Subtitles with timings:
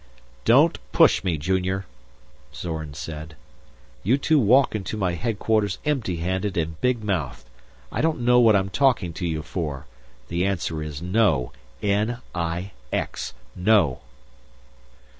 [0.45, 1.85] "Don't push me, Junior!"
[2.55, 3.35] Zorn said.
[4.01, 7.45] "You two walk into my headquarters empty handed and big mouthed.
[7.91, 9.85] I don't know what I'm talking to you for.
[10.27, 11.51] The answer is no.
[11.83, 13.99] N I X, no!"